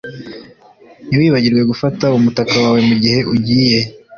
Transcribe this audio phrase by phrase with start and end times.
[1.07, 3.79] Ntiwibagirwe gufata umutaka wawe mugihe ugiye